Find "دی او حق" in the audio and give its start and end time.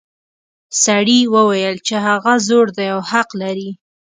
2.77-3.29